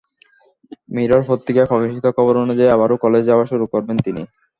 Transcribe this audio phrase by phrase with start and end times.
[0.89, 4.21] Mirror পত্রিকায় প্রকাশিত খবর অনুযায়ী আবারও কলেজে যাওয়া শুরু করবেন তিনি।